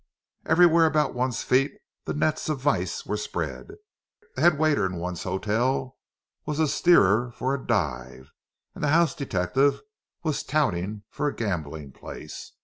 Everywhere 0.47 0.87
about 0.87 1.13
one's 1.13 1.43
feet 1.43 1.73
the 2.05 2.15
nets 2.15 2.49
of 2.49 2.59
vice 2.59 3.05
were 3.05 3.17
spread. 3.17 3.75
The 4.35 4.41
head 4.41 4.57
waiter 4.57 4.83
in 4.83 4.95
one's 4.95 5.21
hotel 5.21 5.99
was 6.43 6.57
a 6.57 6.67
"steerer" 6.67 7.29
for 7.31 7.53
a 7.53 7.63
"dive," 7.63 8.31
and 8.73 8.83
the 8.83 8.87
house 8.87 9.13
detective 9.13 9.79
was 10.23 10.41
"touting" 10.41 11.03
for 11.11 11.27
a 11.27 11.35
gambling 11.35 11.91
place. 11.91 12.53